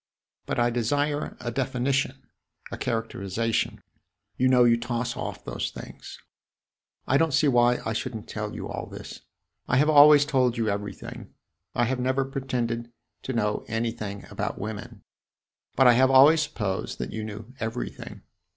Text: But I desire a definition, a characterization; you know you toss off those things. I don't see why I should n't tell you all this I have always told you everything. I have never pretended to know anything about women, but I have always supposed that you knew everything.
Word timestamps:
But 0.47 0.57
I 0.57 0.71
desire 0.71 1.37
a 1.41 1.51
definition, 1.51 2.23
a 2.71 2.77
characterization; 2.79 3.83
you 4.35 4.47
know 4.47 4.63
you 4.63 4.75
toss 4.75 5.15
off 5.15 5.45
those 5.45 5.69
things. 5.69 6.17
I 7.05 7.17
don't 7.19 7.35
see 7.35 7.47
why 7.47 7.77
I 7.85 7.93
should 7.93 8.15
n't 8.15 8.27
tell 8.27 8.55
you 8.55 8.67
all 8.67 8.87
this 8.87 9.21
I 9.67 9.77
have 9.77 9.91
always 9.91 10.25
told 10.25 10.57
you 10.57 10.67
everything. 10.69 11.35
I 11.75 11.83
have 11.85 11.99
never 11.99 12.25
pretended 12.25 12.91
to 13.21 13.33
know 13.33 13.63
anything 13.67 14.25
about 14.31 14.57
women, 14.57 15.03
but 15.75 15.85
I 15.85 15.93
have 15.93 16.09
always 16.09 16.41
supposed 16.41 16.97
that 16.97 17.13
you 17.13 17.23
knew 17.23 17.53
everything. 17.59 18.23